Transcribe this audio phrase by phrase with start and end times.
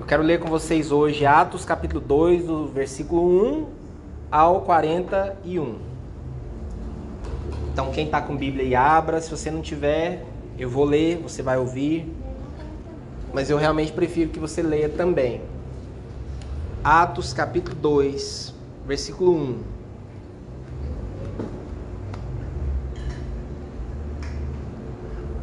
[0.00, 3.66] Eu quero ler com vocês hoje Atos capítulo 2, do versículo 1
[4.30, 5.78] ao 41.
[7.70, 10.24] Então, quem está com Bíblia e abra, se você não tiver,
[10.58, 12.10] eu vou ler, você vai ouvir.
[13.34, 15.42] Mas eu realmente prefiro que você leia também.
[16.82, 18.54] Atos capítulo 2,
[18.86, 19.58] versículo 1.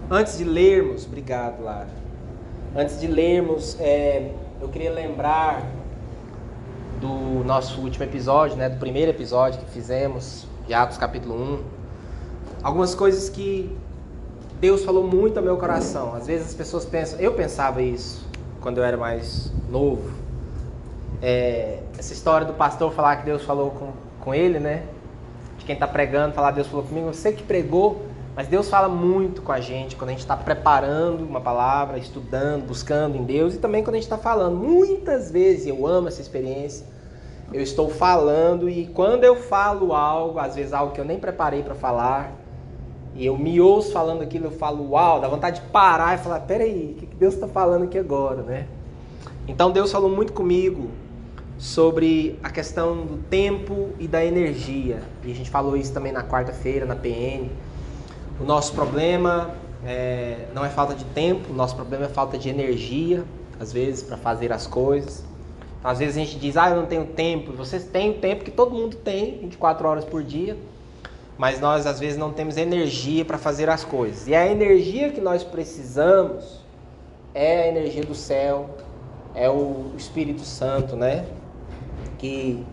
[0.10, 2.08] Antes de lermos, obrigado, Lara.
[2.76, 5.62] Antes de lermos, é, eu queria lembrar
[7.00, 11.64] do nosso último episódio, né, do primeiro episódio que fizemos, de Atos capítulo 1.
[12.64, 13.76] Algumas coisas que
[14.60, 16.16] Deus falou muito ao meu coração.
[16.16, 18.28] Às vezes as pessoas pensam, eu pensava isso
[18.60, 20.10] quando eu era mais novo.
[21.22, 24.84] É, essa história do pastor falar que Deus falou com, com ele, né?
[25.60, 27.14] De quem está pregando, falar Deus falou comigo.
[27.14, 28.07] Você que pregou,
[28.38, 32.68] mas Deus fala muito com a gente quando a gente está preparando uma palavra, estudando,
[32.68, 34.56] buscando em Deus e também quando a gente está falando.
[34.56, 36.86] Muitas vezes eu amo essa experiência.
[37.52, 41.64] Eu estou falando e quando eu falo algo, às vezes algo que eu nem preparei
[41.64, 42.32] para falar,
[43.16, 46.42] e eu me ouço falando aquilo, eu falo, uau, dá vontade de parar e falar,
[46.42, 48.68] peraí, o que Deus está falando aqui agora, né?
[49.48, 50.92] Então Deus falou muito comigo
[51.58, 55.02] sobre a questão do tempo e da energia.
[55.24, 57.50] E a gente falou isso também na quarta-feira, na PN.
[58.40, 59.52] O nosso problema
[59.86, 63.24] é, não é falta de tempo, o nosso problema é falta de energia,
[63.60, 65.26] às vezes, para fazer as coisas.
[65.84, 67.54] Às vezes a gente diz, ah, eu não tenho tempo.
[67.54, 70.58] Vocês têm o tempo que todo mundo tem, 24 horas por dia
[71.38, 74.28] mas nós às vezes não temos energia para fazer as coisas.
[74.28, 76.62] E a energia que nós precisamos
[77.34, 78.72] é a energia do céu,
[79.36, 81.26] é o Espírito Santo, né?
[82.18, 82.66] Que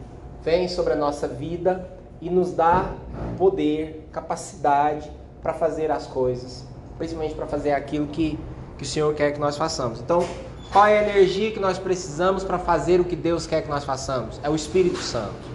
[0.43, 1.91] vem sobre a nossa vida
[2.23, 2.95] e nos dá
[3.37, 5.11] poder, capacidade
[5.45, 6.67] para fazer as coisas,
[6.99, 8.37] principalmente para fazer aquilo que,
[8.77, 10.01] que o Senhor quer que nós façamos.
[10.01, 10.27] Então,
[10.73, 13.85] qual é a energia que nós precisamos para fazer o que Deus quer que nós
[13.85, 14.41] façamos?
[14.43, 15.55] É o Espírito Santo.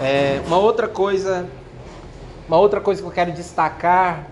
[0.00, 1.46] É, uma outra coisa
[2.48, 4.26] uma outra coisa que eu quero destacar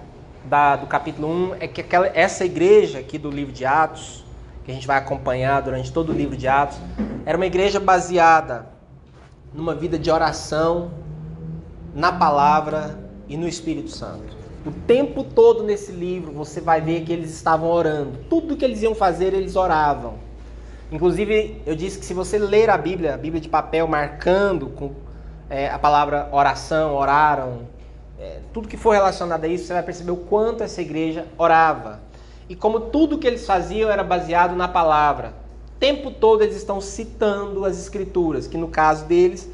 [0.44, 4.25] da, do capítulo 1 é que aquela, essa igreja aqui do livro de Atos,
[4.64, 6.78] que a gente vai acompanhar durante todo o livro de Atos,
[7.25, 8.66] era uma igreja baseada
[9.54, 10.91] numa vida de oração,
[11.94, 12.98] na palavra
[13.28, 14.40] e no Espírito Santo.
[14.65, 18.19] O tempo todo nesse livro você vai ver que eles estavam orando.
[18.28, 20.15] Tudo que eles iam fazer, eles oravam.
[20.93, 24.93] Inclusive, eu disse que se você ler a Bíblia, a Bíblia de papel, marcando com
[25.48, 27.60] é, a palavra oração, oraram,
[28.19, 32.00] é, tudo que for relacionado a isso, você vai perceber o quanto essa igreja orava.
[32.47, 35.32] E como tudo que eles faziam era baseado na palavra.
[35.69, 39.48] O tempo todo eles estão citando as escrituras, que no caso deles,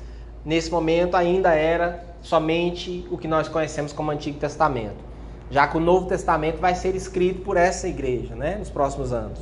[0.45, 5.05] nesse momento, ainda era somente o que nós conhecemos como Antigo Testamento.
[5.49, 9.39] Já que o Novo Testamento vai ser escrito por essa igreja, né, nos próximos anos.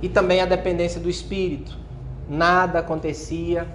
[0.00, 1.76] E também a dependência do Espírito.
[2.28, 3.66] Nada acontecia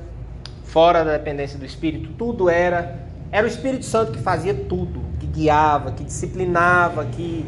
[0.63, 5.27] fora da dependência do Espírito, tudo era era o Espírito Santo que fazia tudo, que
[5.27, 7.45] guiava, que disciplinava, que,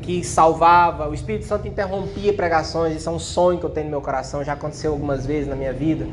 [0.00, 1.08] que salvava.
[1.08, 2.94] O Espírito Santo interrompia pregações.
[2.94, 5.56] Isso é um sonho que eu tenho no meu coração, já aconteceu algumas vezes na
[5.56, 6.06] minha vida.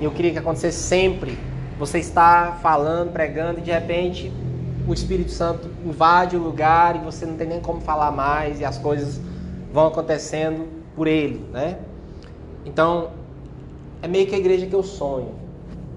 [0.00, 1.36] E eu queria que acontecesse sempre.
[1.80, 4.30] Você está falando, pregando e de repente
[4.86, 8.66] o Espírito Santo invade o lugar e você não tem nem como falar mais e
[8.66, 9.18] as coisas
[9.72, 11.78] vão acontecendo por ele, né?
[12.66, 13.12] Então,
[14.02, 15.34] é meio que a igreja que eu sonho.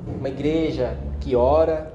[0.07, 1.94] Uma igreja que ora,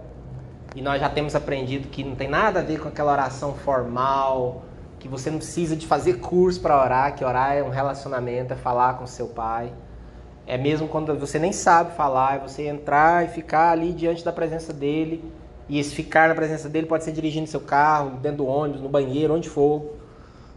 [0.76, 4.64] e nós já temos aprendido que não tem nada a ver com aquela oração formal,
[4.98, 8.56] que você não precisa de fazer curso para orar, que orar é um relacionamento, é
[8.56, 9.72] falar com seu pai.
[10.50, 14.32] É mesmo quando você nem sabe falar, é você entrar e ficar ali diante da
[14.32, 15.22] presença dele.
[15.68, 18.88] E esse ficar na presença dele pode ser dirigindo seu carro, dentro do ônibus, no
[18.88, 19.84] banheiro, onde for.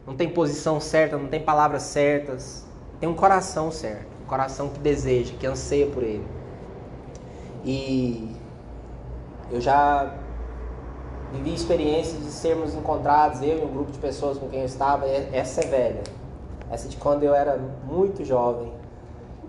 [0.07, 2.66] Não tem posição certa, não tem palavras certas.
[3.02, 6.25] Tem um coração certo, um coração que deseja, que anseia por ele.
[7.66, 8.34] E
[9.52, 10.16] eu já
[11.34, 15.06] vivi experiências de sermos encontrados, eu e um grupo de pessoas com quem eu estava.
[15.06, 16.03] Essa é velha.
[16.69, 18.79] Essa de quando eu era muito jovem.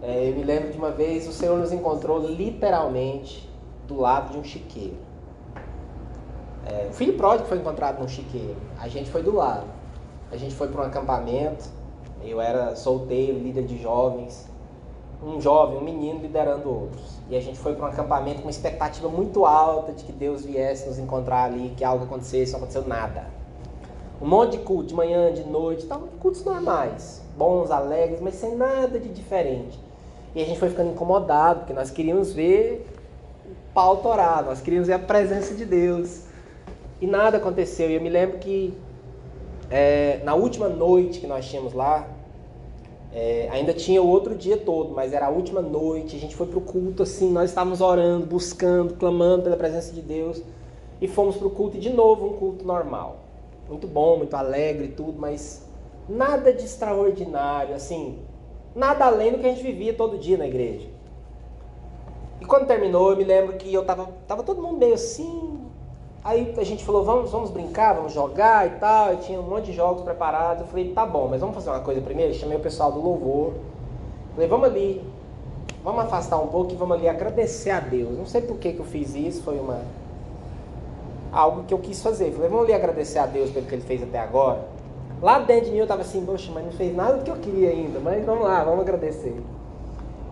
[0.02, 3.48] É, eu me lembro de uma vez o Senhor nos encontrou literalmente
[3.86, 4.96] do lado de um chiqueiro.
[6.66, 8.56] É, o filho pródigo foi encontrado num chiqueiro.
[8.78, 9.66] A gente foi do lado.
[10.30, 11.64] A gente foi para um acampamento.
[12.22, 14.50] Eu era solteiro, líder de jovens
[15.22, 17.18] um jovem, um menino liderando outros.
[17.30, 20.44] E a gente foi para um acampamento com uma expectativa muito alta de que Deus
[20.44, 23.26] viesse nos encontrar ali, que algo acontecesse, não aconteceu nada.
[24.20, 28.56] Um monte de culto, de manhã, de noite, tal, cultos normais, bons, alegres, mas sem
[28.56, 29.78] nada de diferente.
[30.34, 32.86] E a gente foi ficando incomodado, porque nós queríamos ver
[33.44, 36.22] o pau torado, nós queríamos ver a presença de Deus.
[37.00, 37.90] E nada aconteceu.
[37.90, 38.72] E eu me lembro que
[39.70, 42.06] é, na última noite que nós tínhamos lá,
[43.14, 46.16] É, ainda tinha o outro dia todo, mas era a última noite.
[46.16, 50.00] A gente foi para o culto assim, nós estávamos orando, buscando, clamando pela presença de
[50.00, 50.40] Deus
[50.98, 53.16] e fomos para o culto e de novo um culto normal,
[53.68, 55.62] muito bom, muito alegre, tudo, mas
[56.08, 58.18] nada de extraordinário, assim,
[58.74, 60.88] nada além do que a gente vivia todo dia na igreja.
[62.40, 65.60] E quando terminou, eu me lembro que eu tava, tava todo mundo meio assim.
[66.24, 69.12] Aí a gente falou, vamos, vamos brincar, vamos jogar e tal.
[69.12, 70.62] Eu tinha um monte de jogos preparados.
[70.62, 72.32] Eu falei, tá bom, mas vamos fazer uma coisa primeiro.
[72.32, 73.54] Eu chamei o pessoal do louvor.
[74.34, 75.04] Falei, vamos ali,
[75.84, 78.16] vamos afastar um pouco e vamos ali agradecer a Deus.
[78.16, 79.80] Não sei por que, que eu fiz isso, foi uma
[81.32, 82.30] algo que eu quis fazer.
[82.32, 84.64] Falei, vamos ali agradecer a Deus pelo que ele fez até agora.
[85.22, 87.36] Lá dentro de mim eu estava assim, poxa, mas não fez nada do que eu
[87.36, 89.40] queria ainda, mas vamos lá, vamos agradecer.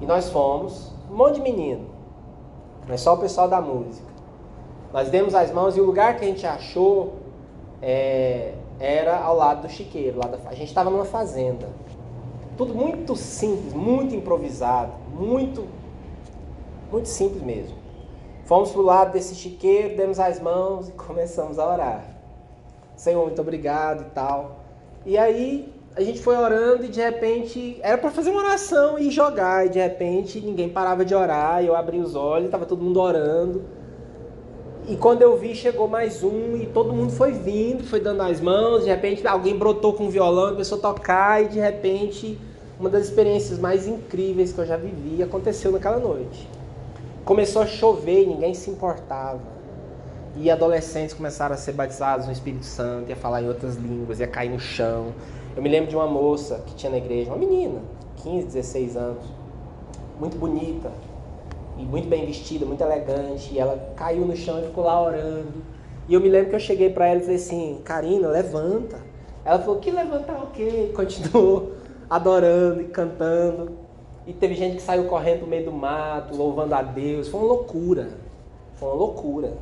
[0.01, 1.87] E nós fomos, um monte de menino,
[2.89, 4.11] é só o pessoal da música.
[4.93, 7.13] Nós demos as mãos e o lugar que a gente achou
[7.81, 10.19] é, era ao lado do chiqueiro.
[10.19, 11.69] Lá da, a gente estava numa fazenda.
[12.57, 15.67] Tudo muito simples, muito improvisado, muito,
[16.91, 17.77] muito simples mesmo.
[18.45, 22.05] Fomos para o lado desse chiqueiro, demos as mãos e começamos a orar.
[22.97, 24.60] Senhor, muito obrigado e tal.
[25.05, 29.11] E aí a gente foi orando e de repente era para fazer uma oração e
[29.11, 32.83] jogar, e de repente ninguém parava de orar, e eu abri os olhos, estava todo
[32.83, 33.63] mundo orando.
[34.89, 38.41] E quando eu vi, chegou mais um e todo mundo foi vindo, foi dando as
[38.41, 42.39] mãos, de repente alguém brotou com um violão, começou a tocar e de repente
[42.79, 46.49] uma das experiências mais incríveis que eu já vivi aconteceu naquela noite.
[47.25, 49.60] Começou a chover e ninguém se importava.
[50.37, 54.29] E adolescentes começaram a ser batizados no Espírito Santo, ia falar em outras línguas, ia
[54.29, 55.13] cair no chão.
[55.57, 57.81] Eu me lembro de uma moça que tinha na igreja, uma menina,
[58.23, 59.25] 15, 16 anos,
[60.21, 60.91] muito bonita
[61.77, 65.63] e muito bem vestida, muito elegante, e ela caiu no chão e ficou lá orando.
[66.09, 68.99] E eu me lembro que eu cheguei para ela e falei assim: Karina, levanta.
[69.45, 70.89] Ela falou: Que levantar o quê?
[70.91, 71.73] E continuou
[72.11, 73.73] adorando e cantando.
[74.27, 77.29] E teve gente que saiu correndo no meio do mato, louvando a Deus.
[77.29, 78.09] Foi uma loucura.
[78.75, 79.53] Foi uma loucura.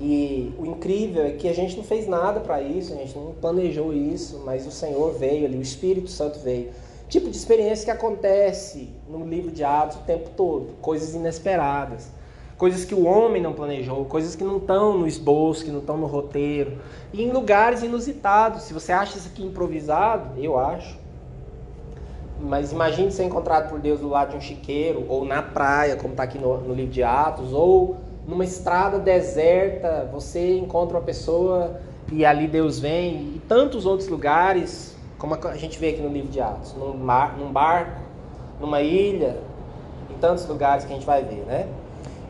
[0.00, 3.32] E o incrível é que a gente não fez nada para isso, a gente não
[3.32, 6.70] planejou isso, mas o Senhor veio ali, o Espírito Santo veio.
[7.08, 12.10] Tipo de experiência que acontece no livro de Atos o tempo todo, coisas inesperadas,
[12.58, 15.96] coisas que o homem não planejou, coisas que não estão no esboço, que não estão
[15.96, 16.78] no roteiro,
[17.12, 18.62] e em lugares inusitados.
[18.62, 20.98] Se você acha isso aqui improvisado, eu acho.
[22.38, 26.12] Mas imagine ser encontrado por Deus do lado de um chiqueiro, ou na praia, como
[26.12, 27.96] está aqui no, no livro de Atos, ou
[28.26, 31.80] numa estrada deserta, você encontra uma pessoa
[32.10, 36.28] e ali Deus vem, e tantos outros lugares, como a gente vê aqui no livro
[36.28, 38.00] de Atos, num, mar, num barco,
[38.60, 39.36] numa ilha,
[40.10, 41.68] em tantos lugares que a gente vai ver, né?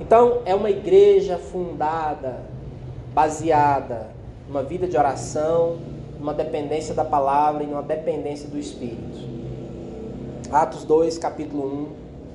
[0.01, 2.41] Então, é uma igreja fundada,
[3.15, 4.09] baseada
[4.49, 5.79] numa vida de oração,
[6.19, 9.37] numa dependência da palavra e numa dependência do Espírito.
[10.51, 11.91] Atos 2, capítulo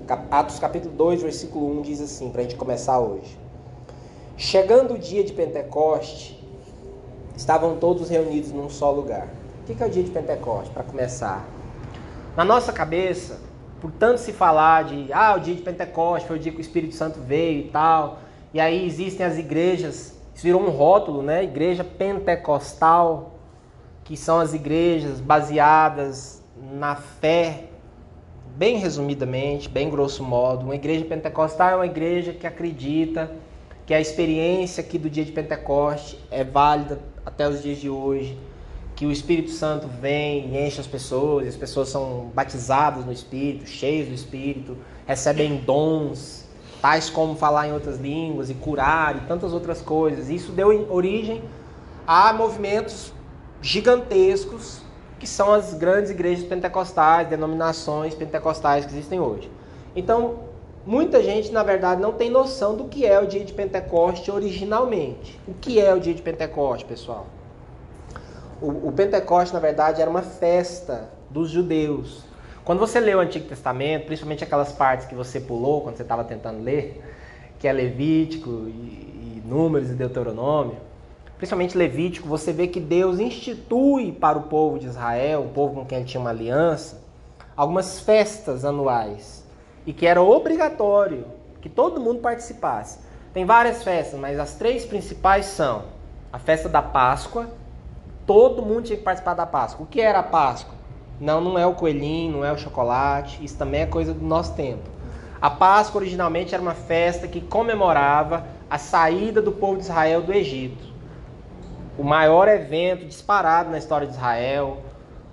[0.07, 3.40] 1, Atos capítulo 2, versículo 1 diz assim, para a gente começar hoje.
[4.41, 6.35] Chegando o dia de Pentecoste,
[7.37, 9.27] estavam todos reunidos num só lugar.
[9.61, 11.47] O que é o dia de Pentecoste, para começar?
[12.35, 13.39] Na nossa cabeça,
[13.79, 16.59] por tanto se falar de, ah, o dia de Pentecoste foi o dia que o
[16.59, 18.17] Espírito Santo veio e tal,
[18.51, 21.43] e aí existem as igrejas, isso virou um rótulo, né?
[21.43, 23.35] Igreja pentecostal,
[24.03, 26.41] que são as igrejas baseadas
[26.73, 27.65] na fé,
[28.55, 30.65] bem resumidamente, bem grosso modo.
[30.65, 33.31] Uma igreja pentecostal é uma igreja que acredita
[33.85, 38.37] que a experiência aqui do dia de Pentecoste é válida até os dias de hoje,
[38.95, 43.67] que o Espírito Santo vem e enche as pessoas, as pessoas são batizadas no Espírito,
[43.67, 46.45] cheias do Espírito, recebem dons,
[46.81, 50.29] tais como falar em outras línguas e curar e tantas outras coisas.
[50.29, 51.41] Isso deu origem
[52.05, 53.13] a movimentos
[53.61, 54.81] gigantescos
[55.19, 59.51] que são as grandes igrejas pentecostais, denominações pentecostais que existem hoje.
[59.95, 60.50] Então,
[60.85, 65.39] Muita gente, na verdade, não tem noção do que é o dia de Pentecoste originalmente.
[65.47, 67.27] O que é o dia de Pentecoste, pessoal?
[68.59, 72.23] O, o Pentecoste, na verdade, era uma festa dos judeus.
[72.65, 76.23] Quando você lê o Antigo Testamento, principalmente aquelas partes que você pulou quando você estava
[76.23, 77.03] tentando ler,
[77.59, 80.77] que é Levítico e, e Números e Deuteronômio,
[81.37, 85.85] principalmente Levítico, você vê que Deus institui para o povo de Israel, o povo com
[85.85, 87.03] quem ele tinha uma aliança,
[87.55, 89.40] algumas festas anuais
[89.85, 91.25] e que era obrigatório
[91.61, 92.99] que todo mundo participasse.
[93.33, 95.83] Tem várias festas, mas as três principais são
[96.33, 97.49] a festa da Páscoa.
[98.25, 99.85] Todo mundo tinha que participar da Páscoa.
[99.85, 100.75] O que era a Páscoa?
[101.19, 103.43] Não, não é o coelhinho, não é o chocolate.
[103.43, 104.89] Isso também é coisa do nosso tempo.
[105.41, 110.33] A Páscoa originalmente era uma festa que comemorava a saída do povo de Israel do
[110.33, 110.91] Egito.
[111.97, 114.81] O maior evento disparado na história de Israel,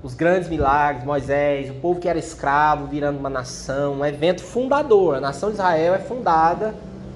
[0.03, 5.17] os grandes milagres, Moisés, o povo que era escravo virando uma nação, um evento fundador.
[5.17, 6.75] A nação de Israel é fundada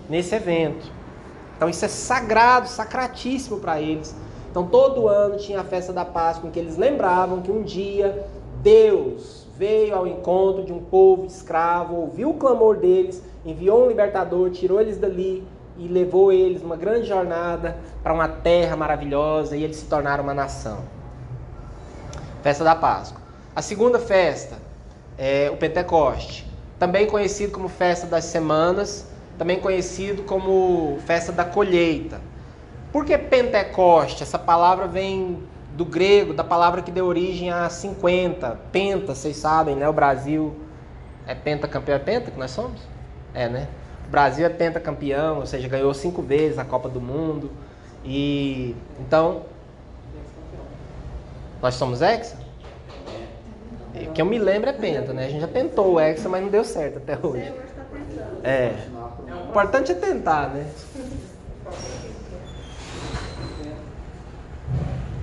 [0.09, 0.91] nesse evento.
[1.57, 4.15] Então isso é sagrado, sacratíssimo para eles.
[4.51, 8.27] Então todo ano tinha a festa da Páscoa em que eles lembravam que um dia
[8.63, 14.51] Deus veio ao encontro de um povo escravo, ouviu o clamor deles, enviou um libertador,
[14.51, 15.47] tirou eles dali
[15.79, 20.35] e levou eles uma grande jornada para uma terra maravilhosa e eles se tornaram uma
[20.35, 21.02] nação.
[22.43, 23.21] Festa da Páscoa.
[23.55, 24.57] A segunda festa
[25.17, 26.47] é o Pentecoste,
[26.79, 29.07] também conhecido como festa das semanas,
[29.39, 32.21] também conhecido como festa da colheita.
[32.91, 34.23] Por que Pentecoste?
[34.23, 35.43] Essa palavra vem
[35.77, 39.89] do grego, da palavra que deu origem a 50, penta, vocês sabem, né?
[39.89, 40.55] O Brasil
[41.27, 42.81] é pentacampeão, é penta que nós somos?
[43.33, 43.69] É, né?
[44.07, 47.51] O Brasil é pentacampeão, ou seja, ganhou cinco vezes a Copa do Mundo.
[48.05, 49.43] E então
[51.63, 52.37] nós somos Hexa?
[53.95, 55.27] É, que eu me lembro é penta, né?
[55.27, 57.53] A gente já tentou o Hexa, mas não deu certo até hoje.
[58.43, 58.75] É.
[59.47, 60.67] O importante é tentar, né?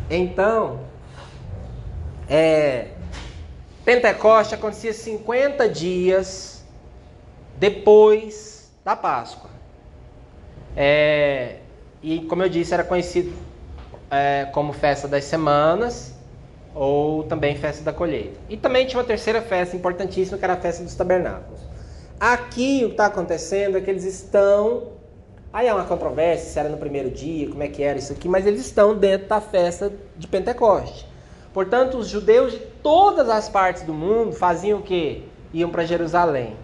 [0.10, 0.80] Então,
[2.30, 2.88] é,
[3.84, 6.64] Pentecoste acontecia 50 dias
[7.58, 9.50] depois da Páscoa.
[10.76, 11.58] É,
[12.02, 13.36] e como eu disse, era conhecido
[14.10, 16.18] é, como festa das semanas
[16.74, 18.40] ou também festa da colheita.
[18.50, 21.60] E também tinha uma terceira festa importantíssima que era a festa dos tabernáculos.
[22.20, 25.00] Aqui o que está acontecendo é que eles estão.
[25.52, 28.28] Aí há uma controvérsia se era no primeiro dia, como é que era isso aqui,
[28.28, 31.08] mas eles estão dentro da festa de Pentecoste.
[31.54, 35.24] Portanto, os judeus de todas as partes do mundo faziam o quê?
[35.52, 36.56] Iam para Jerusalém.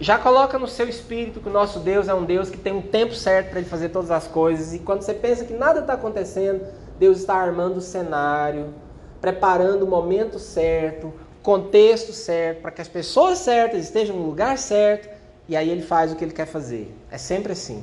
[0.00, 2.82] Já coloca no seu espírito que o nosso Deus é um Deus que tem um
[2.82, 4.74] tempo certo para ele fazer todas as coisas.
[4.74, 6.64] E quando você pensa que nada está acontecendo,
[6.98, 8.74] Deus está armando o cenário,
[9.20, 15.08] preparando o momento certo, contexto certo, para que as pessoas certas estejam no lugar certo,
[15.48, 16.94] e aí ele faz o que ele quer fazer.
[17.10, 17.82] É sempre assim.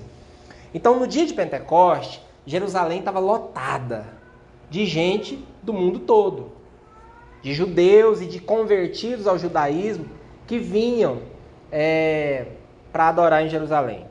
[0.74, 4.06] Então, no dia de Pentecoste, Jerusalém estava lotada
[4.70, 6.52] de gente do mundo todo,
[7.42, 10.06] de judeus e de convertidos ao judaísmo
[10.46, 11.22] que vinham
[11.72, 12.48] é,
[12.92, 14.06] para adorar em Jerusalém.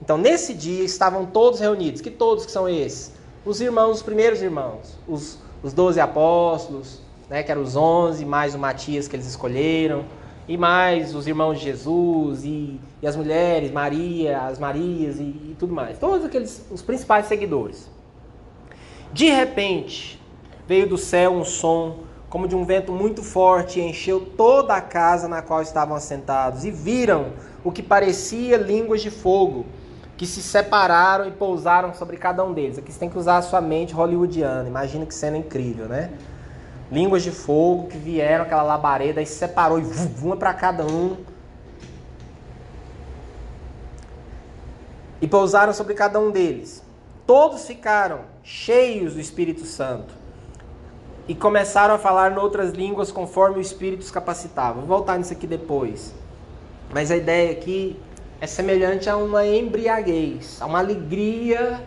[0.00, 2.00] Então, nesse dia estavam todos reunidos.
[2.00, 3.12] Que todos que são esses?
[3.44, 8.54] Os irmãos, os primeiros irmãos, os os doze apóstolos, né, que eram os onze, mais
[8.54, 10.04] o Matias que eles escolheram,
[10.46, 15.56] e mais os irmãos de Jesus, e, e as mulheres, Maria, as Marias e, e
[15.58, 15.98] tudo mais.
[15.98, 17.90] Todos aqueles, os principais seguidores.
[19.12, 20.20] De repente,
[20.66, 21.98] veio do céu um som
[22.30, 26.64] como de um vento muito forte e encheu toda a casa na qual estavam assentados,
[26.64, 27.32] e viram
[27.64, 29.66] o que parecia línguas de fogo
[30.18, 32.76] que se separaram e pousaram sobre cada um deles.
[32.76, 34.68] Aqui você tem que usar a sua mente hollywoodiana.
[34.68, 36.10] Imagina que cena incrível, né?
[36.90, 39.84] Línguas de fogo que vieram, aquela labareda, e se separou e
[40.20, 41.16] uma para cada um.
[45.22, 46.82] E pousaram sobre cada um deles.
[47.24, 50.14] Todos ficaram cheios do Espírito Santo
[51.28, 54.80] e começaram a falar em outras línguas conforme o Espírito os capacitava.
[54.80, 56.12] Vou voltar nisso aqui depois.
[56.92, 58.00] Mas a ideia aqui
[58.40, 61.82] é semelhante a uma embriaguez, a uma alegria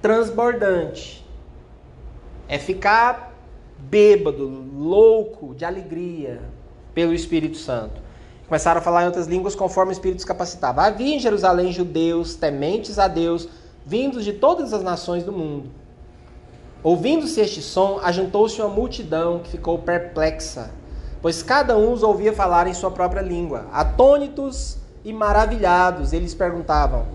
[0.00, 1.26] transbordante.
[2.48, 3.34] É ficar
[3.78, 6.40] bêbado, louco de alegria
[6.94, 8.00] pelo Espírito Santo.
[8.48, 10.82] Começaram a falar em outras línguas conforme o Espírito os capacitava.
[10.82, 13.48] Havia em Jerusalém judeus tementes a Deus,
[13.86, 15.70] vindos de todas as nações do mundo.
[16.82, 20.70] Ouvindo-se este som, ajuntou-se uma multidão que ficou perplexa,
[21.20, 23.66] pois cada um os ouvia falar em sua própria língua.
[23.70, 27.06] Atônitos e maravilhados, eles perguntavam: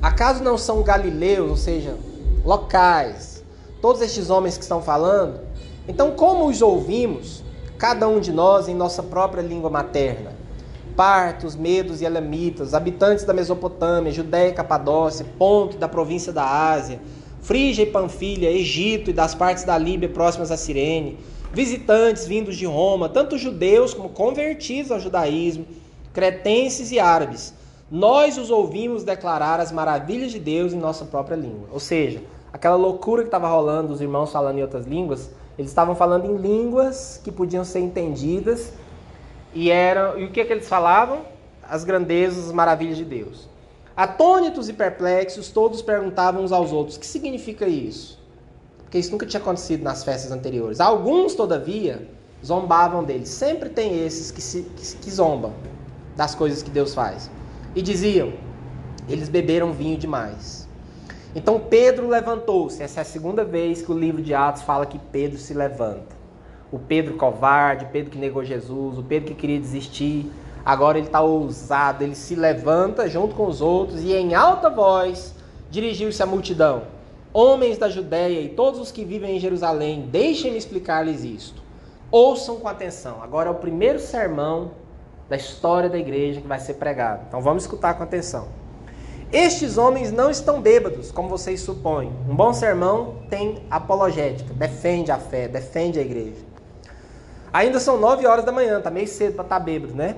[0.00, 1.96] Acaso não são galileus, ou seja,
[2.44, 3.44] locais,
[3.80, 5.40] todos estes homens que estão falando?
[5.86, 7.42] Então, como os ouvimos,
[7.78, 10.32] cada um de nós em nossa própria língua materna?
[10.94, 17.00] Partos, medos e elamitas, habitantes da Mesopotâmia, Judéia e Capadócia, Ponto da província da Ásia,
[17.40, 21.18] Frígia e Panfilha, Egito e das partes da Líbia próximas a Cirene,
[21.52, 25.64] visitantes vindos de Roma, tanto judeus como convertidos ao judaísmo,
[26.18, 27.54] cretenses e árabes.
[27.88, 31.68] Nós os ouvimos declarar as maravilhas de Deus em nossa própria língua.
[31.70, 32.20] Ou seja,
[32.52, 36.36] aquela loucura que estava rolando, os irmãos falando em outras línguas, eles estavam falando em
[36.36, 38.72] línguas que podiam ser entendidas
[39.54, 41.20] e eram e o que, que eles falavam?
[41.62, 43.48] As grandezas, as maravilhas de Deus.
[43.96, 48.18] Atônitos e perplexos, todos perguntavam uns aos outros: o que significa isso?
[48.78, 50.80] Porque isso nunca tinha acontecido nas festas anteriores.
[50.80, 52.08] Alguns, todavia,
[52.44, 53.28] zombavam deles.
[53.28, 55.52] Sempre tem esses que, se, que, que zombam
[56.18, 57.30] das coisas que Deus faz.
[57.76, 58.32] E diziam:
[59.08, 60.68] eles beberam vinho demais.
[61.32, 62.82] Então Pedro levantou-se.
[62.82, 66.18] Essa é a segunda vez que o livro de Atos fala que Pedro se levanta.
[66.70, 70.30] o Pedro covarde, o Pedro que negou Jesus, o Pedro que queria desistir.
[70.64, 75.34] Agora ele está ousado, ele se levanta junto com os outros e em alta voz
[75.70, 76.82] dirigiu-se à multidão.
[77.32, 81.62] Homens da Judéia e todos os que vivem em Jerusalém, deixem-me explicar-lhes isto.
[82.10, 83.22] Ouçam com atenção.
[83.22, 84.72] Agora é o primeiro sermão
[85.28, 87.24] da história da igreja que vai ser pregado.
[87.28, 88.48] Então vamos escutar com atenção.
[89.30, 92.10] Estes homens não estão bêbados, como vocês supõem.
[92.26, 96.48] Um bom sermão tem apologética, defende a fé, defende a igreja.
[97.52, 100.16] Ainda são nove horas da manhã, tá meio cedo para estar tá bêbado, né?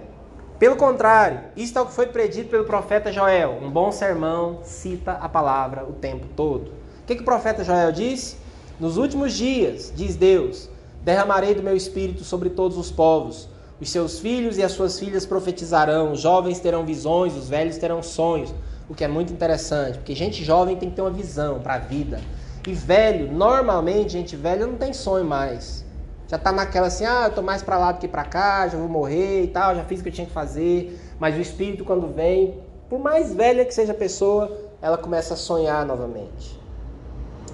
[0.60, 3.58] Pelo contrário, isto é o que foi predito pelo profeta Joel.
[3.60, 6.68] Um bom sermão cita a palavra o tempo todo.
[7.02, 8.36] O que, que o profeta Joel disse?
[8.78, 10.70] Nos últimos dias, diz Deus,
[11.02, 13.48] derramarei do meu espírito sobre todos os povos.
[13.80, 18.02] Os seus filhos e as suas filhas profetizarão, os jovens terão visões, os velhos terão
[18.02, 18.52] sonhos.
[18.88, 21.78] O que é muito interessante, porque gente jovem tem que ter uma visão para a
[21.78, 22.20] vida.
[22.66, 25.84] E velho, normalmente, gente velha não tem sonho mais
[26.30, 28.78] já está naquela assim, ah, eu tô mais para lá do que para cá, já
[28.78, 30.96] vou morrer e tal, já fiz o que eu tinha que fazer.
[31.18, 32.54] Mas o espírito quando vem,
[32.88, 36.56] por mais velha que seja a pessoa, ela começa a sonhar novamente.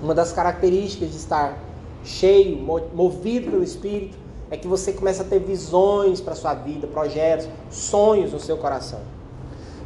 [0.02, 1.59] Uma das características de estar
[2.04, 2.59] cheio,
[2.95, 4.18] movido pelo espírito,
[4.50, 9.00] é que você começa a ter visões para sua vida, projetos, sonhos no seu coração.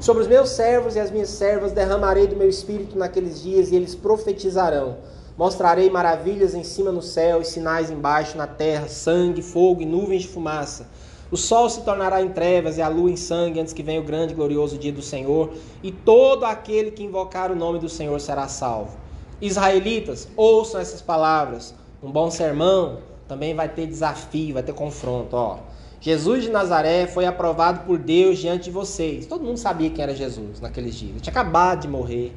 [0.00, 3.76] Sobre os meus servos e as minhas servas derramarei do meu espírito naqueles dias e
[3.76, 4.96] eles profetizarão.
[5.36, 10.22] Mostrarei maravilhas em cima no céu e sinais embaixo na terra, sangue, fogo e nuvens
[10.22, 10.88] de fumaça.
[11.30, 14.04] O sol se tornará em trevas e a lua em sangue antes que venha o
[14.04, 15.50] grande e glorioso dia do Senhor,
[15.82, 18.96] e todo aquele que invocar o nome do Senhor será salvo.
[19.40, 21.74] Israelitas, ouçam essas palavras.
[22.02, 22.98] Um bom sermão
[23.30, 25.58] também vai ter desafio, vai ter confronto, ó.
[26.00, 29.24] Jesus de Nazaré foi aprovado por Deus diante de vocês.
[29.24, 31.12] Todo mundo sabia quem era Jesus naqueles dias.
[31.12, 32.32] Ele tinha acabado de morrer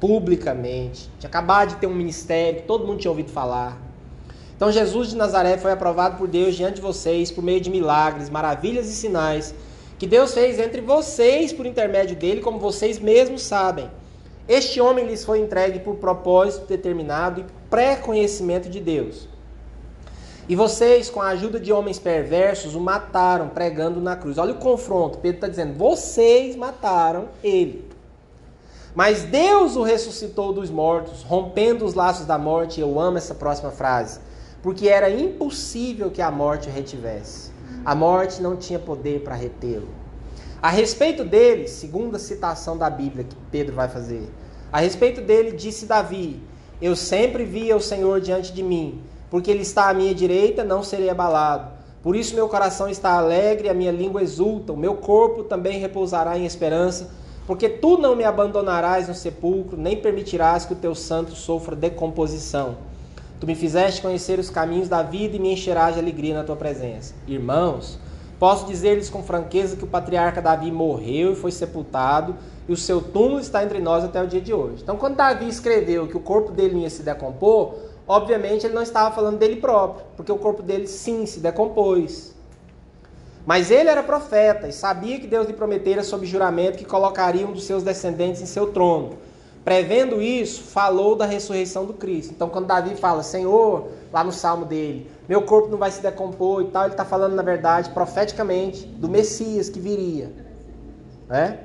[0.00, 3.78] publicamente, tinha acabado de ter um ministério que todo mundo tinha ouvido falar.
[4.56, 8.30] Então Jesus de Nazaré foi aprovado por Deus diante de vocês por meio de milagres,
[8.30, 9.54] maravilhas e sinais
[9.98, 13.90] que Deus fez entre vocês por intermédio dele, como vocês mesmos sabem.
[14.48, 19.35] Este homem lhes foi entregue por propósito determinado e pré-conhecimento de Deus.
[20.48, 24.38] E vocês, com a ajuda de homens perversos, o mataram pregando na cruz.
[24.38, 25.18] Olha o confronto.
[25.18, 27.84] Pedro está dizendo: vocês mataram ele.
[28.94, 32.80] Mas Deus o ressuscitou dos mortos, rompendo os laços da morte.
[32.80, 34.20] Eu amo essa próxima frase,
[34.62, 37.50] porque era impossível que a morte o retivesse.
[37.84, 39.88] A morte não tinha poder para retê-lo.
[40.62, 44.28] A respeito dele, segunda citação da Bíblia que Pedro vai fazer,
[44.72, 46.40] a respeito dele disse Davi:
[46.80, 50.82] Eu sempre via o Senhor diante de mim, porque ele está à minha direita, não
[50.82, 51.70] serei abalado.
[52.02, 56.38] Por isso meu coração está alegre, a minha língua exulta, o meu corpo também repousará
[56.38, 57.10] em esperança
[57.46, 62.76] porque tu não me abandonarás no sepulcro, nem permitirás que o teu santo sofra decomposição.
[63.38, 66.56] Tu me fizeste conhecer os caminhos da vida e me encherás de alegria na tua
[66.56, 67.14] presença.
[67.26, 67.98] Irmãos,
[68.40, 72.34] posso dizer-lhes com franqueza que o patriarca Davi morreu e foi sepultado,
[72.68, 74.82] e o seu túmulo está entre nós até o dia de hoje.
[74.82, 79.14] Então, quando Davi escreveu que o corpo dele ia se decompor, obviamente ele não estava
[79.14, 82.34] falando dele próprio, porque o corpo dele sim se decompôs.
[83.46, 87.52] Mas ele era profeta e sabia que Deus lhe prometera sob juramento que colocaria um
[87.52, 89.18] dos seus descendentes em seu trono.
[89.64, 92.32] Prevendo isso, falou da ressurreição do Cristo.
[92.32, 96.62] Então, quando Davi fala, Senhor, lá no salmo dele, meu corpo não vai se decompor
[96.62, 100.30] e tal, ele está falando, na verdade, profeticamente, do Messias que viria.
[101.28, 101.58] Né?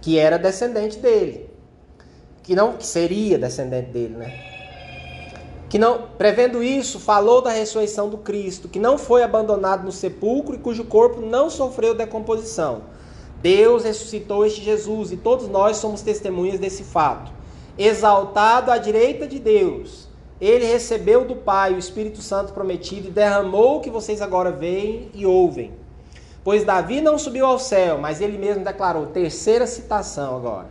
[0.00, 1.50] Que era descendente dele.
[2.42, 4.53] Que não que seria descendente dele, né?
[5.74, 10.54] Que não, prevendo isso, falou da ressurreição do Cristo, que não foi abandonado no sepulcro
[10.54, 12.82] e cujo corpo não sofreu decomposição.
[13.42, 17.32] Deus ressuscitou este Jesus e todos nós somos testemunhas desse fato.
[17.76, 20.06] Exaltado à direita de Deus,
[20.40, 25.10] ele recebeu do Pai o Espírito Santo prometido e derramou o que vocês agora veem
[25.12, 25.72] e ouvem.
[26.44, 30.68] Pois Davi não subiu ao céu, mas ele mesmo declarou, terceira citação agora.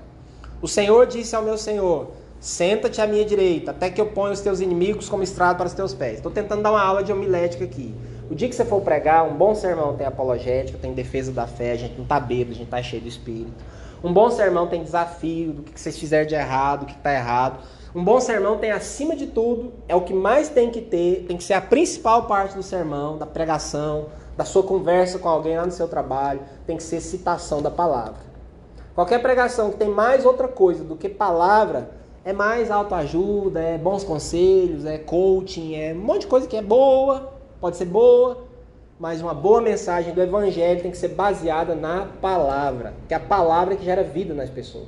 [0.61, 4.41] O Senhor disse ao meu Senhor: Senta-te à minha direita, até que eu ponha os
[4.41, 6.15] teus inimigos como estrado para os teus pés.
[6.15, 7.95] Estou tentando dar uma aula de homilética aqui.
[8.29, 11.71] O dia que você for pregar, um bom sermão tem apologética, tem defesa da fé,
[11.71, 13.53] a gente não está bêbado, a gente está cheio do Espírito.
[14.03, 17.63] Um bom sermão tem desafio do que vocês fizeram de errado, o que está errado.
[17.95, 21.37] Um bom sermão tem, acima de tudo, é o que mais tem que ter, tem
[21.37, 25.65] que ser a principal parte do sermão, da pregação, da sua conversa com alguém lá
[25.65, 28.33] no seu trabalho, tem que ser citação da palavra.
[28.93, 34.03] Qualquer pregação que tem mais outra coisa do que palavra, é mais autoajuda, é bons
[34.03, 38.45] conselhos, é coaching, é um monte de coisa que é boa, pode ser boa,
[38.97, 43.19] mas uma boa mensagem do evangelho tem que ser baseada na palavra, que é a
[43.19, 44.87] palavra que gera vida nas pessoas.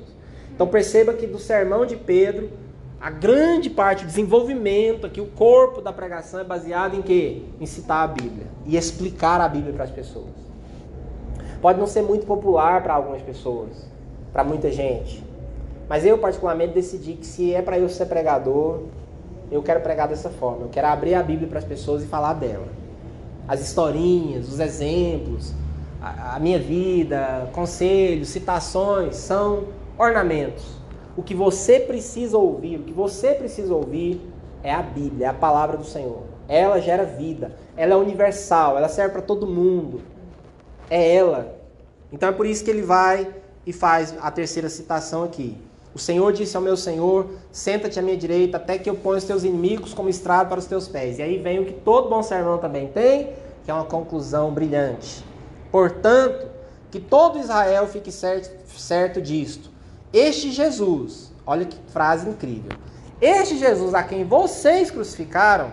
[0.54, 2.50] Então perceba que do sermão de Pedro,
[2.98, 7.42] a grande parte, o desenvolvimento aqui, o corpo da pregação é baseado em quê?
[7.60, 10.46] Em citar a Bíblia e explicar a Bíblia para as pessoas.
[11.60, 13.86] Pode não ser muito popular para algumas pessoas,
[14.32, 15.25] para muita gente.
[15.88, 18.82] Mas eu, particularmente, decidi que se é para eu ser pregador,
[19.50, 20.62] eu quero pregar dessa forma.
[20.62, 22.66] Eu quero abrir a Bíblia para as pessoas e falar dela.
[23.46, 25.52] As historinhas, os exemplos,
[26.02, 29.64] a, a minha vida, conselhos, citações são
[29.96, 30.64] ornamentos.
[31.16, 34.20] O que você precisa ouvir, o que você precisa ouvir
[34.62, 36.24] é a Bíblia, é a palavra do Senhor.
[36.48, 40.00] Ela gera vida, ela é universal, ela serve para todo mundo.
[40.90, 41.56] É ela.
[42.12, 43.32] Então é por isso que ele vai
[43.64, 45.56] e faz a terceira citação aqui.
[45.96, 49.24] O Senhor disse ao meu Senhor: Senta-te à minha direita, até que eu ponha os
[49.24, 51.18] teus inimigos como estrado para os teus pés.
[51.18, 53.30] E aí vem o que todo bom sermão também tem,
[53.64, 55.24] que é uma conclusão brilhante.
[55.72, 56.48] Portanto,
[56.90, 59.70] que todo Israel fique certo, certo disto.
[60.12, 62.72] Este Jesus, olha que frase incrível.
[63.18, 65.72] Este Jesus a quem vocês crucificaram,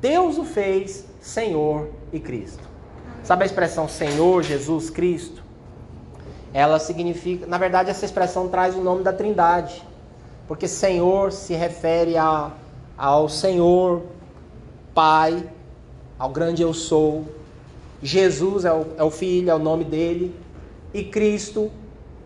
[0.00, 2.68] Deus o fez Senhor e Cristo.
[3.22, 5.39] Sabe a expressão Senhor, Jesus, Cristo?
[6.52, 9.82] Ela significa, na verdade, essa expressão traz o nome da Trindade,
[10.48, 12.50] porque Senhor se refere a,
[12.98, 14.02] ao Senhor,
[14.92, 15.48] Pai,
[16.18, 17.24] ao grande Eu Sou.
[18.02, 20.34] Jesus é o, é o Filho, é o nome dele,
[20.92, 21.70] e Cristo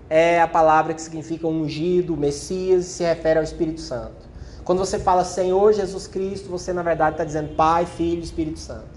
[0.09, 4.25] é a palavra que significa ungido, Messias, se refere ao Espírito Santo.
[4.65, 8.95] Quando você fala Senhor Jesus Cristo, você na verdade está dizendo Pai, Filho Espírito Santo.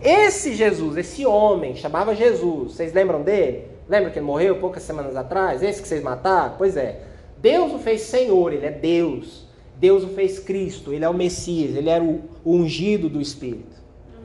[0.00, 3.77] Esse Jesus, esse homem, chamava Jesus, vocês lembram dele?
[3.88, 5.62] Lembra que ele morreu poucas semanas atrás?
[5.62, 6.54] Esse que vocês mataram?
[6.58, 7.02] Pois é.
[7.38, 9.46] Deus o fez Senhor, ele é Deus.
[9.76, 13.76] Deus o fez Cristo, ele é o Messias, ele era o, o ungido do Espírito.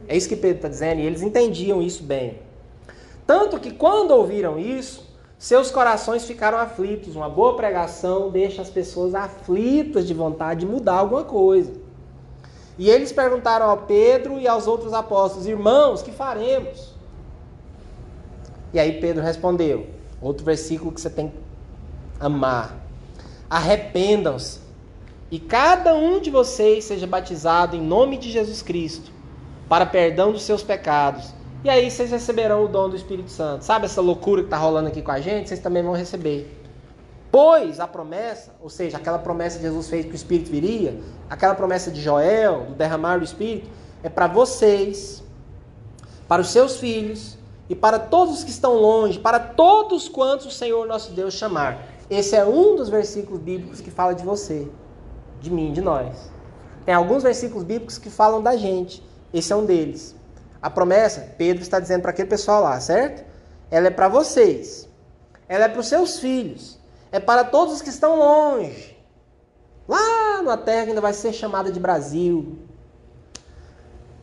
[0.07, 2.39] É isso que Pedro está dizendo e eles entendiam isso bem.
[3.25, 7.15] Tanto que quando ouviram isso, seus corações ficaram aflitos.
[7.15, 11.71] Uma boa pregação deixa as pessoas aflitas de vontade de mudar alguma coisa.
[12.77, 16.92] E eles perguntaram ao Pedro e aos outros apóstolos: Irmãos, que faremos?
[18.73, 19.87] E aí Pedro respondeu,
[20.19, 21.37] outro versículo que você tem que
[22.19, 22.75] amar.
[23.49, 24.59] Arrependam-se
[25.29, 29.11] e cada um de vocês seja batizado em nome de Jesus Cristo
[29.69, 31.33] para perdão dos seus pecados.
[31.63, 33.63] E aí vocês receberão o dom do Espírito Santo.
[33.63, 35.49] Sabe essa loucura que está rolando aqui com a gente?
[35.49, 36.59] Vocês também vão receber.
[37.31, 41.55] Pois a promessa, ou seja, aquela promessa que Jesus fez que o Espírito viria, aquela
[41.55, 43.67] promessa de Joel, do derramar do Espírito,
[44.03, 45.23] é para vocês,
[46.27, 47.37] para os seus filhos
[47.69, 51.87] e para todos os que estão longe, para todos quantos o Senhor nosso Deus chamar.
[52.09, 54.67] Esse é um dos versículos bíblicos que fala de você,
[55.39, 56.31] de mim, de nós.
[56.85, 59.03] Tem alguns versículos bíblicos que falam da gente.
[59.33, 60.15] Esse é um deles.
[60.61, 63.25] A promessa, Pedro está dizendo para aquele pessoal lá, certo?
[63.71, 64.87] Ela é para vocês.
[65.47, 66.79] Ela é para os seus filhos.
[67.11, 68.97] É para todos os que estão longe.
[69.87, 72.57] Lá na terra que ainda vai ser chamada de Brasil,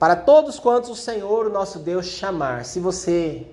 [0.01, 2.65] para todos quantos o Senhor, o nosso Deus, chamar.
[2.65, 3.47] Se você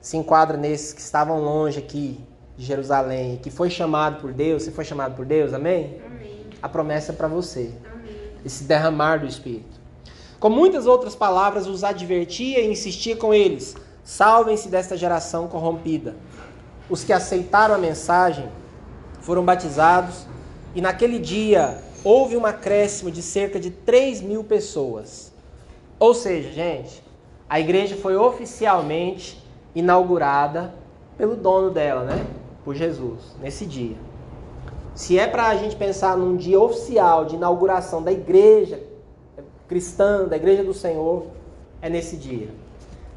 [0.00, 2.20] se enquadra nesses que estavam longe aqui
[2.56, 6.00] de Jerusalém, que foi chamado por Deus, você foi chamado por Deus, amém?
[6.06, 6.46] amém.
[6.62, 7.72] A promessa é para você.
[7.92, 8.14] Amém.
[8.44, 9.80] Esse derramar do Espírito.
[10.38, 16.14] Com muitas outras palavras, os advertia e insistia com eles: salvem-se desta geração corrompida.
[16.88, 18.48] Os que aceitaram a mensagem
[19.20, 20.28] foram batizados,
[20.76, 25.31] e naquele dia houve um acréscimo de cerca de 3 mil pessoas.
[26.02, 27.00] Ou seja, gente,
[27.48, 29.40] a igreja foi oficialmente
[29.72, 30.74] inaugurada
[31.16, 32.26] pelo dono dela, né?
[32.64, 33.94] Por Jesus, nesse dia.
[34.96, 38.82] Se é para a gente pensar num dia oficial de inauguração da igreja
[39.68, 41.26] cristã, da igreja do Senhor,
[41.80, 42.48] é nesse dia.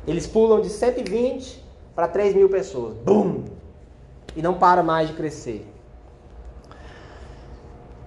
[0.05, 1.63] Eles pulam de 120
[1.95, 2.95] para 3 mil pessoas.
[2.97, 3.45] Bum!
[4.35, 5.65] E não para mais de crescer.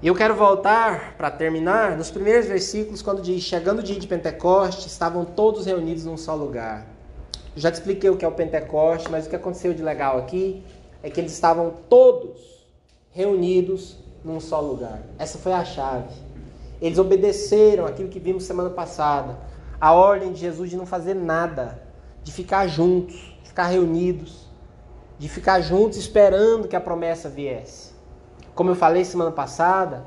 [0.00, 4.06] E eu quero voltar para terminar nos primeiros versículos, quando diz: Chegando o dia de
[4.06, 6.86] Pentecoste, estavam todos reunidos num só lugar.
[7.56, 10.16] Eu já te expliquei o que é o Pentecoste, mas o que aconteceu de legal
[10.16, 10.62] aqui
[11.02, 12.64] é que eles estavam todos
[13.10, 15.02] reunidos num só lugar.
[15.18, 16.14] Essa foi a chave.
[16.80, 19.36] Eles obedeceram aquilo que vimos semana passada,
[19.80, 21.82] a ordem de Jesus de não fazer nada,
[22.22, 24.46] de ficar juntos, de ficar reunidos,
[25.18, 27.87] de ficar juntos esperando que a promessa viesse.
[28.58, 30.02] Como eu falei semana passada,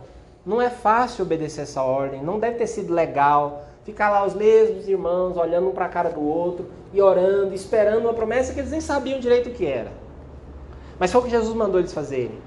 [0.46, 4.90] não é fácil obedecer essa ordem, não deve ter sido legal ficar lá os mesmos
[4.90, 8.72] irmãos olhando um para a cara do outro e orando, esperando uma promessa que eles
[8.72, 9.94] nem sabiam direito o que era.
[11.00, 12.38] Mas foi o que Jesus mandou eles fazerem.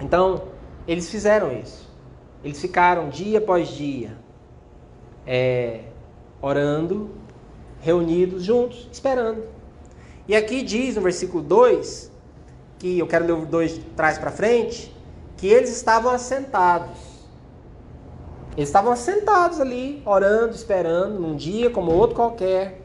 [0.00, 0.44] Então,
[0.88, 1.86] eles fizeram isso.
[2.42, 4.16] Eles ficaram dia após dia
[5.26, 5.80] é,
[6.40, 7.10] orando,
[7.82, 9.44] reunidos juntos, esperando.
[10.26, 12.10] E aqui diz no versículo 2,
[12.78, 15.01] que eu quero ler o 2 de trás para frente,
[15.42, 16.96] que eles estavam assentados.
[18.56, 22.80] Eles estavam sentados ali, orando, esperando, num dia como outro qualquer.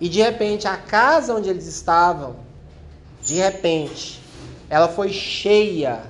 [0.00, 2.36] E de repente, a casa onde eles estavam,
[3.20, 4.18] de repente,
[4.70, 6.04] ela foi cheia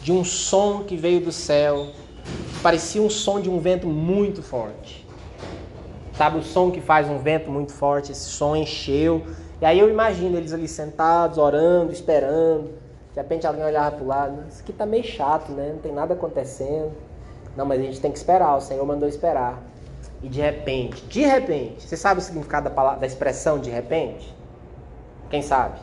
[0.00, 1.88] de um som que veio do céu.
[2.62, 5.06] Parecia um som de um vento muito forte.
[6.16, 8.10] Sabe o som que faz um vento muito forte?
[8.10, 9.26] Esse som encheu.
[9.60, 12.85] E aí eu imagino eles ali sentados, orando, esperando.
[13.16, 14.44] De repente alguém olhava para o lado.
[14.46, 15.70] Isso aqui tá meio chato, né?
[15.72, 16.92] Não tem nada acontecendo.
[17.56, 19.62] Não, mas a gente tem que esperar, o Senhor mandou esperar.
[20.22, 24.36] E de repente, de repente, você sabe o significado da, palavra, da expressão de repente?
[25.30, 25.78] Quem sabe?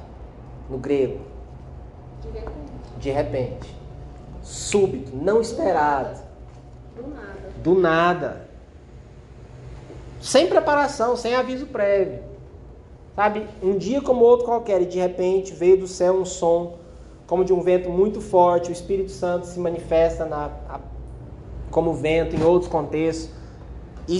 [0.69, 1.21] No grego.
[2.21, 2.99] De repente.
[2.99, 3.75] De repente.
[4.43, 6.21] Súbito, não esperado.
[6.95, 7.49] Do nada.
[7.63, 8.47] Do nada.
[10.21, 12.21] Sem preparação, sem aviso prévio.
[13.15, 16.82] Sabe, um dia como outro qualquer, e de repente veio do céu um som,
[17.33, 20.79] como de um vento muito forte, o Espírito Santo se manifesta na, a,
[21.71, 23.27] como vento em outros contextos.
[24.07, 24.19] E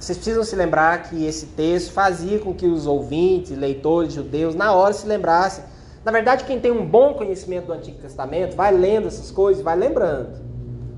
[0.00, 4.72] vocês precisam se lembrar que esse texto fazia com que os ouvintes, leitores, judeus, na
[4.72, 5.62] hora se lembrassem.
[6.04, 9.76] Na verdade, quem tem um bom conhecimento do Antigo Testamento vai lendo essas coisas, vai
[9.76, 10.40] lembrando.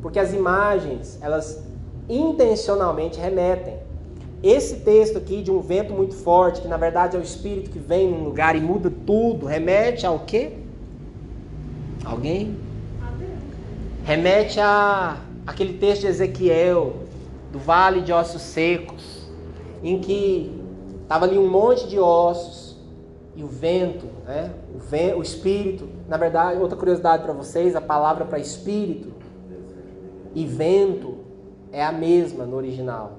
[0.00, 1.62] Porque as imagens, elas
[2.08, 3.76] intencionalmente remetem.
[4.42, 7.78] Esse texto aqui de um vento muito forte, que na verdade é o espírito que
[7.78, 10.64] vem num lugar e muda tudo, remete ao quê?
[12.06, 12.56] Alguém?
[14.04, 16.94] Remete a aquele texto de Ezequiel,
[17.50, 19.28] do vale de ossos secos,
[19.82, 20.56] em que
[21.02, 22.76] estava ali um monte de ossos
[23.34, 24.52] e o vento, né?
[24.74, 25.88] o, vento, o espírito.
[26.08, 29.12] Na verdade, outra curiosidade para vocês: a palavra para espírito
[30.32, 31.18] e vento
[31.72, 33.18] é a mesma no original,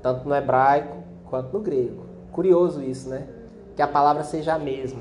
[0.00, 2.06] tanto no hebraico quanto no grego.
[2.30, 3.26] Curioso isso, né?
[3.74, 5.00] Que a palavra seja a mesma.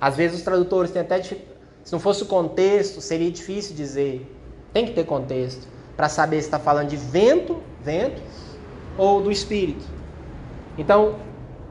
[0.00, 1.20] Às vezes os tradutores têm até
[1.86, 4.28] se não fosse o contexto, seria difícil dizer.
[4.72, 8.20] Tem que ter contexto para saber se está falando de vento, vento,
[8.98, 9.84] ou do espírito.
[10.76, 11.14] Então,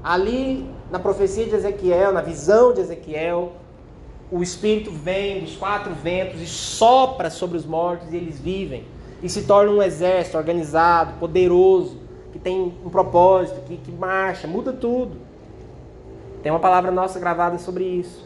[0.02, 3.58] ali na profecia de Ezequiel, na visão de Ezequiel,
[4.32, 8.86] o espírito vem dos quatro ventos e sopra sobre os mortos e eles vivem
[9.22, 12.00] e se torna um exército organizado, poderoso,
[12.32, 15.18] que tem um propósito, que, que marcha, muda tudo.
[16.42, 18.25] Tem uma palavra nossa gravada sobre isso.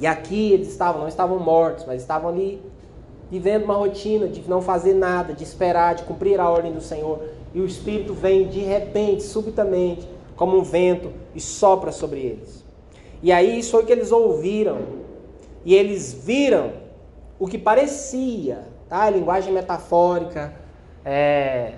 [0.00, 2.60] E aqui eles estavam, não estavam mortos, mas estavam ali
[3.30, 7.20] vivendo uma rotina de não fazer nada, de esperar, de cumprir a ordem do Senhor.
[7.54, 12.62] E o Espírito vem de repente, subitamente, como um vento e sopra sobre eles.
[13.22, 14.78] E aí isso foi o que eles ouviram.
[15.64, 16.72] E eles viram
[17.38, 19.08] o que parecia, tá?
[19.08, 20.52] Linguagem metafórica,
[21.04, 21.74] é,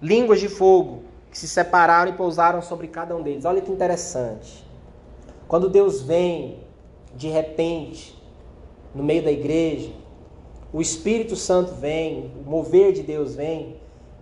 [0.00, 3.44] línguas de fogo que se separaram e pousaram sobre cada um deles.
[3.44, 4.64] Olha que interessante.
[5.48, 6.63] Quando Deus vem
[7.16, 8.14] de repente
[8.94, 9.90] no meio da igreja,
[10.72, 13.76] o Espírito Santo vem, o mover de Deus vem,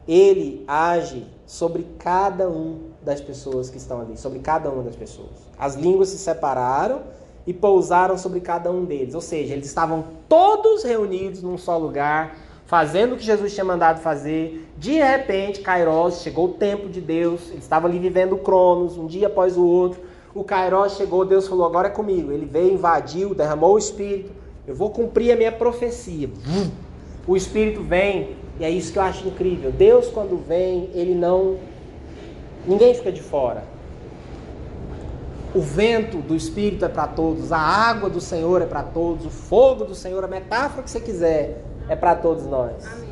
[0.08, 5.30] ele age sobre cada um das pessoas que estão ali, sobre cada uma das pessoas.
[5.58, 7.02] As línguas se separaram
[7.46, 12.36] e pousaram sobre cada um deles, ou seja, eles estavam todos reunidos num só lugar,
[12.66, 14.66] fazendo o que Jesus tinha mandado fazer.
[14.78, 19.26] De repente, Kairos, chegou o tempo de Deus, eles estavam ali vivendo Cronos, um dia
[19.26, 20.00] após o outro.
[20.34, 22.32] O Kairos chegou, Deus falou: agora é comigo.
[22.32, 26.30] Ele veio, invadiu, derramou o Espírito eu vou cumprir a minha profecia.
[27.26, 29.72] O Espírito vem, e é isso que eu acho incrível.
[29.72, 31.56] Deus, quando vem, ele não.
[32.66, 33.64] Ninguém fica de fora.
[35.54, 39.30] O vento do Espírito é para todos, a água do Senhor é para todos, o
[39.30, 42.86] fogo do Senhor, a metáfora que você quiser, é para todos nós.
[42.86, 43.10] Amém.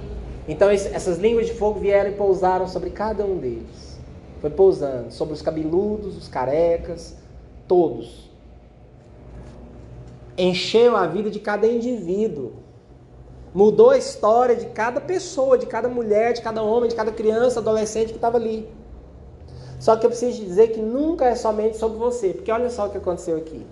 [0.49, 3.90] Então essas línguas de fogo vieram e pousaram sobre cada um deles.
[4.41, 7.17] Foi pousando sobre os cabeludos, os carecas,
[7.69, 8.31] todos
[10.41, 12.53] encheu a vida de cada indivíduo.
[13.53, 17.61] Mudou a história de cada pessoa, de cada mulher, de cada homem, de cada criança,
[17.61, 18.69] adolescente que estava ali.
[19.79, 22.91] Só que eu preciso dizer que nunca é somente sobre você, porque olha só o
[22.91, 23.67] que aconteceu aqui.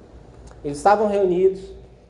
[0.65, 1.61] Eles estavam reunidos,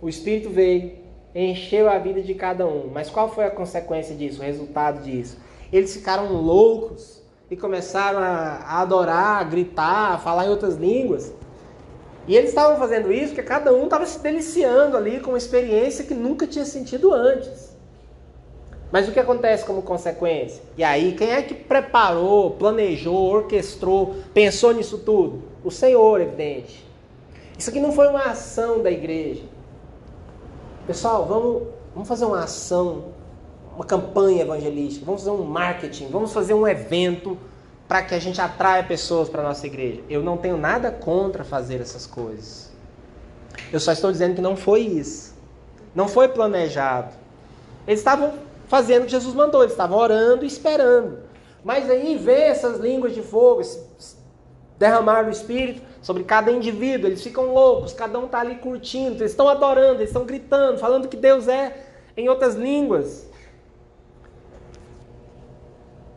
[0.01, 0.93] o Espírito veio,
[1.35, 2.89] encheu a vida de cada um.
[2.93, 5.37] Mas qual foi a consequência disso, o resultado disso?
[5.71, 7.18] Eles ficaram loucos
[7.51, 11.33] e começaram a, adorar, a gritar, a falar em outras línguas.
[12.27, 16.05] E eles estavam fazendo isso porque cada um estava se deliciando ali com uma experiência
[16.05, 17.69] que nunca tinha sentido antes.
[18.91, 20.63] Mas o que acontece como consequência?
[20.77, 25.43] E aí, quem é que preparou, planejou, orquestrou, pensou nisso tudo?
[25.63, 26.87] O Senhor, evidente.
[27.59, 29.43] Isso aqui não foi uma ação da igreja.
[30.87, 33.07] Pessoal, vamos, vamos fazer uma ação,
[33.79, 37.39] uma campanha evangelística, vamos fazer um marketing, vamos fazer um evento
[37.87, 40.01] para que a gente atraia pessoas para a nossa igreja.
[40.11, 42.73] Eu não tenho nada contra fazer essas coisas.
[43.73, 45.33] Eu só estou dizendo que não foi isso.
[45.95, 47.15] Não foi planejado.
[47.87, 48.35] Eles estavam
[48.67, 51.21] fazendo o que Jesus mandou, eles estavam orando e esperando.
[51.63, 53.63] Mas aí vê essas línguas de fogo,
[54.77, 59.31] derramar o Espírito sobre cada indivíduo, eles ficam loucos, cada um está ali curtindo, eles
[59.31, 61.87] estão adorando, eles estão gritando, falando que Deus é
[62.17, 63.28] em outras línguas.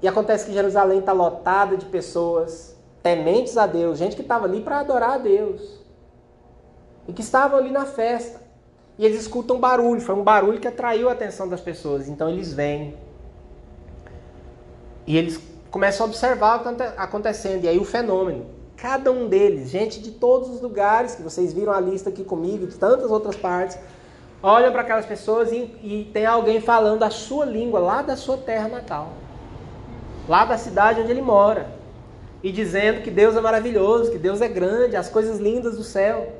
[0.02, 4.62] E acontece que Jerusalém está lotada de pessoas tementes a Deus, gente que estava ali
[4.62, 5.80] para adorar a Deus.
[7.08, 8.42] E que estavam ali na festa.
[8.98, 12.08] E eles escutam barulho, foi um barulho que atraiu a atenção das pessoas.
[12.08, 12.96] Então eles vêm.
[15.06, 17.64] E eles começam a observar o que está acontecendo.
[17.64, 18.46] E aí o fenômeno.
[18.76, 22.66] Cada um deles, gente de todos os lugares, que vocês viram a lista aqui comigo,
[22.66, 23.78] de tantas outras partes,
[24.42, 28.38] olham para aquelas pessoas e, e tem alguém falando a sua língua lá da sua
[28.38, 29.10] terra natal
[30.32, 31.68] lá da cidade onde ele mora,
[32.42, 36.32] e dizendo que Deus é maravilhoso, que Deus é grande, as coisas lindas do céu.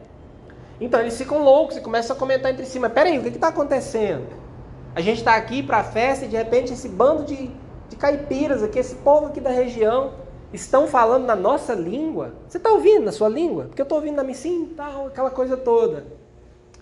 [0.80, 3.50] Então eles ficam loucos e começam a comentar entre si: mas peraí, o que está
[3.50, 4.28] acontecendo?
[4.96, 7.52] A gente está aqui para a festa e de repente esse bando de,
[7.90, 10.14] de caipiras aqui, esse povo aqui da região,
[10.54, 12.34] estão falando na nossa língua.
[12.48, 13.66] Você está ouvindo na sua língua?
[13.66, 16.06] Porque eu estou ouvindo na minha sim, tal, aquela coisa toda.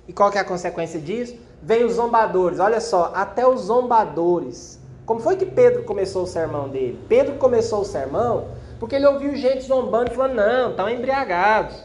[0.07, 1.35] E qual que é a consequência disso?
[1.59, 2.59] Vem os zombadores.
[2.59, 4.78] Olha só, até os zombadores
[5.09, 6.99] como foi que Pedro começou o sermão dele?
[7.09, 11.83] Pedro começou o sermão porque ele ouviu gente zombando e falando: não, estão embriagados.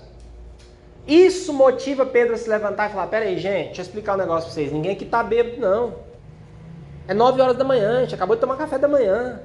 [1.08, 4.44] Isso motiva Pedro a se levantar e falar: peraí, gente, deixa eu explicar um negócio
[4.44, 4.70] para vocês.
[4.70, 5.94] Ninguém aqui está bêbado, não.
[7.08, 9.40] É nove horas da manhã, a gente acabou de tomar café da manhã.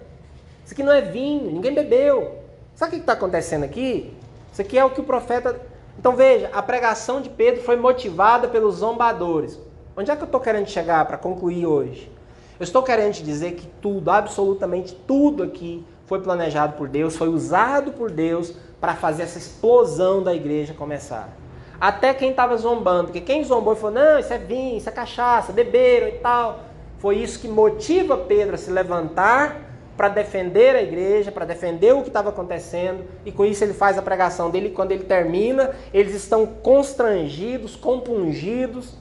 [0.65, 2.35] Isso aqui não é vinho, ninguém bebeu.
[2.75, 4.13] Sabe o que está acontecendo aqui?
[4.51, 5.57] Isso aqui é o que o profeta.
[5.97, 9.57] Então veja, a pregação de Pedro foi motivada pelos zombadores.
[9.95, 12.18] Onde é que eu estou querendo chegar para concluir hoje?
[12.59, 17.29] Eu estou querendo te dizer que tudo, absolutamente tudo aqui foi planejado por Deus, foi
[17.29, 21.29] usado por Deus para fazer essa explosão da igreja começar.
[21.79, 24.91] Até quem estava zombando, porque quem zombou e falou: não, isso é vinho, isso é
[24.91, 26.59] cachaça, beberam e tal.
[26.97, 29.61] Foi isso que motiva Pedro a se levantar
[29.95, 33.97] para defender a igreja, para defender o que estava acontecendo, e com isso ele faz
[33.97, 34.71] a pregação dele.
[34.71, 38.95] Quando ele termina, eles estão constrangidos, compungidos,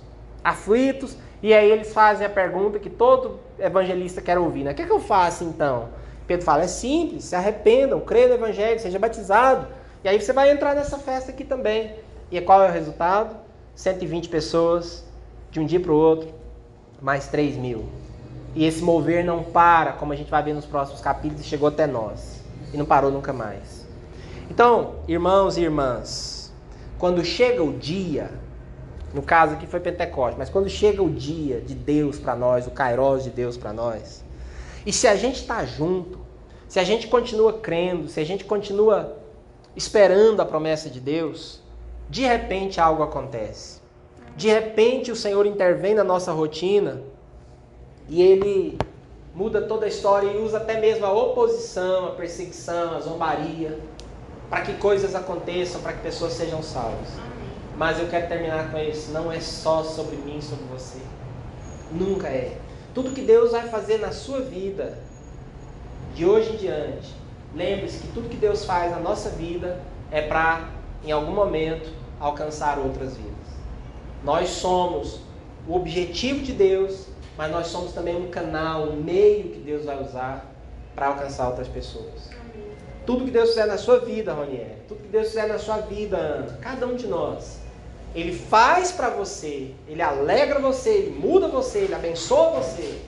[0.45, 4.73] aflitos, e aí eles fazem a pergunta que todo evangelista quer ouvir, né?
[4.73, 5.89] O que, é que eu faço então?
[6.27, 9.67] Pedro fala, é simples, se arrependam, creia no evangelho, seja batizado.
[10.05, 11.95] E aí você vai entrar nessa festa aqui também.
[12.31, 13.37] E qual é o resultado?
[13.75, 15.05] 120 pessoas,
[15.51, 16.29] de um dia para o outro,
[17.01, 17.87] mais 3 mil.
[18.55, 21.69] E esse mover não para, como a gente vai ver nos próximos capítulos, e chegou
[21.69, 22.43] até nós.
[22.75, 23.87] E não parou nunca mais.
[24.51, 26.53] Então, irmãos e irmãs,
[26.99, 28.31] quando chega o dia
[29.15, 32.71] no caso aqui foi Pentecostes, mas quando chega o dia de Deus para nós, o
[32.71, 34.25] Kairos de Deus para nós,
[34.85, 36.19] e se a gente está junto,
[36.69, 39.17] se a gente continua crendo, se a gente continua
[39.75, 41.61] esperando a promessa de Deus,
[42.09, 43.81] de repente algo acontece.
[44.37, 47.03] De repente o Senhor intervém na nossa rotina
[48.09, 48.79] e ele
[49.35, 53.79] muda toda a história e usa até mesmo a oposição, a perseguição, a zombaria,
[54.49, 57.28] para que coisas aconteçam, para que pessoas sejam salvas.
[57.79, 59.13] Mas eu quero terminar com isso.
[59.13, 60.99] Não é só sobre mim, sobre você.
[61.93, 62.59] Nunca é.
[62.93, 64.99] Tudo que Deus vai fazer na sua vida,
[66.15, 67.15] de hoje em diante,
[67.55, 70.69] lembre-se que tudo que Deus faz na nossa vida é para,
[71.05, 71.89] em algum momento,
[72.19, 73.33] alcançar outras vidas.
[74.25, 75.21] Nós somos
[75.69, 80.03] o objetivo de Deus, mas nós somos também um canal, um meio que Deus vai
[80.03, 80.45] usar
[80.97, 82.29] para alcançar outras pessoas.
[83.07, 86.17] Tudo que Deus fizer na sua vida, Ronier, tudo que Deus fizer na sua vida,
[86.17, 87.58] Ana, cada um de nós,
[88.21, 92.99] ele faz para você, ele alegra você, ele muda você, ele abençoa você.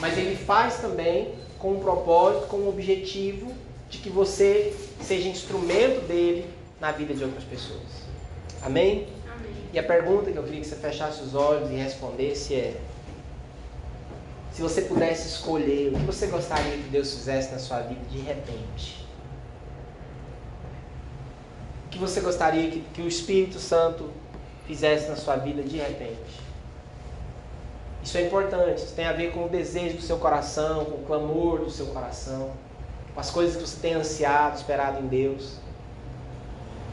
[0.00, 3.52] Mas ele faz também com um propósito, com um objetivo
[3.88, 6.50] de que você seja instrumento dele
[6.80, 7.82] na vida de outras pessoas.
[8.62, 9.06] Amém?
[9.32, 9.52] Amém.
[9.72, 12.80] E a pergunta que eu queria que você fechasse os olhos e respondesse é:
[14.52, 18.18] se você pudesse escolher o que você gostaria que Deus fizesse na sua vida de
[18.18, 19.06] repente?
[21.86, 24.21] O que você gostaria que, que o Espírito Santo
[24.72, 26.40] fizesse na sua vida de repente.
[28.02, 31.04] Isso é importante, isso tem a ver com o desejo do seu coração, com o
[31.04, 32.50] clamor do seu coração,
[33.14, 35.58] com as coisas que você tem ansiado, esperado em Deus.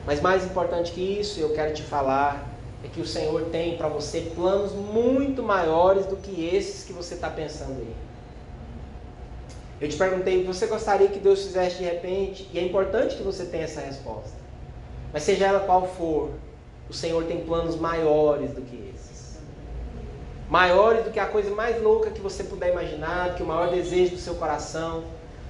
[0.06, 2.48] Mas mais importante que isso, eu quero te falar,
[2.84, 7.16] é que o Senhor tem para você planos muito maiores do que esses que você
[7.16, 7.96] está pensando aí.
[9.80, 12.50] Eu te perguntei, você gostaria que Deus fizesse de repente?
[12.54, 14.38] E é importante que você tenha essa resposta.
[15.14, 16.32] Mas seja ela qual for,
[16.90, 19.38] o Senhor tem planos maiores do que esses.
[20.50, 23.70] Maiores do que a coisa mais louca que você puder imaginar, do que o maior
[23.70, 25.04] desejo do seu coração.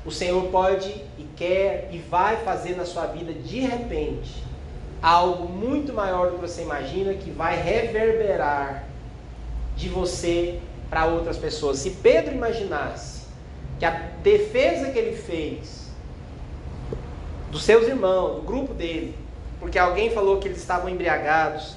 [0.06, 4.44] O Senhor pode e quer e vai fazer na sua vida de repente
[5.02, 8.84] algo muito maior do que você imagina que vai reverberar
[9.78, 10.60] de você
[10.90, 11.78] para outras pessoas.
[11.78, 13.22] Se Pedro imaginasse
[13.78, 15.88] que a defesa que ele fez
[17.50, 19.16] dos seus irmãos, do grupo dele,
[19.60, 21.76] porque alguém falou que eles estavam embriagados,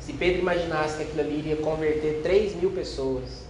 [0.00, 3.44] se Pedro imaginasse que aquilo ali iria converter 3 mil pessoas,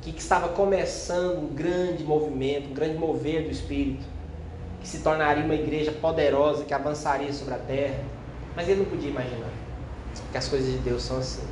[0.00, 4.04] que, que estava começando um grande movimento, um grande mover do Espírito,
[4.80, 8.02] que se tornaria uma igreja poderosa, que avançaria sobre a terra,
[8.56, 9.50] mas ele não podia imaginar,
[10.22, 11.42] porque as coisas de Deus são assim.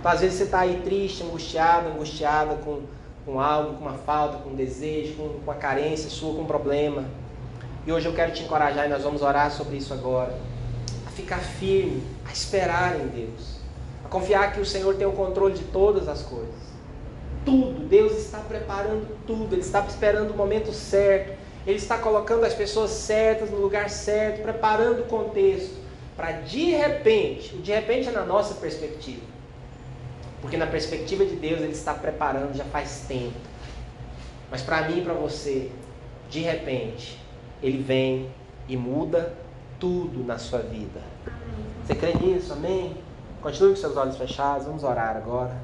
[0.00, 2.82] Então, às vezes você está aí triste, angustiado, angustiada com,
[3.24, 6.46] com algo, com uma falta, com um desejo, com, com uma carência sua, com um
[6.46, 7.04] problema.
[7.86, 10.34] E hoje eu quero te encorajar e nós vamos orar sobre isso agora.
[11.14, 13.58] Ficar firme, a esperar em Deus,
[14.04, 16.54] a confiar que o Senhor tem o controle de todas as coisas.
[17.44, 22.54] Tudo, Deus está preparando tudo, Ele está esperando o momento certo, Ele está colocando as
[22.54, 25.76] pessoas certas no lugar certo, preparando o contexto,
[26.16, 29.34] para de repente, o de repente é na nossa perspectiva
[30.44, 33.32] porque na perspectiva de Deus Ele está preparando já faz tempo.
[34.50, 35.70] Mas para mim e para você,
[36.28, 37.18] de repente,
[37.62, 38.28] Ele vem
[38.68, 39.32] e muda
[39.78, 41.00] tudo na sua vida.
[41.84, 42.52] Você crê nisso?
[42.52, 42.96] Amém?
[43.42, 44.66] Continue com seus olhos fechados.
[44.66, 45.54] Vamos orar agora.